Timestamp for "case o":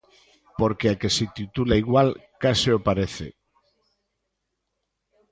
2.41-2.83